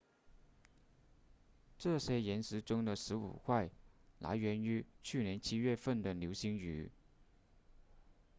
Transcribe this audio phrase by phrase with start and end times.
[1.77, 3.69] 这些岩石中的十五块
[4.17, 6.89] 来源于去年七月份的流星雨